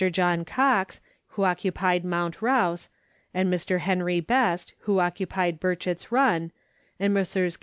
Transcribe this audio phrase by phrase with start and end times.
[0.11, 0.99] John Cox,
[1.37, 2.89] who occu pied Mount Rouse,
[3.35, 3.81] and Mr.
[3.81, 6.51] Henry Best, who occupied Burchett's run,
[6.99, 7.59] and Messrs.